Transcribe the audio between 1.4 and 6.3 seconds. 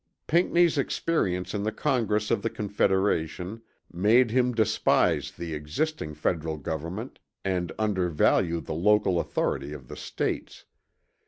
in the Congress of the Confederation made him despise the existing